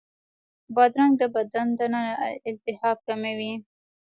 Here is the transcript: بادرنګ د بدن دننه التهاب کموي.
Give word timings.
بادرنګ 0.75 1.13
د 1.21 1.23
بدن 1.35 1.67
دننه 1.79 2.01
التهاب 2.49 2.97
کموي. 3.07 3.53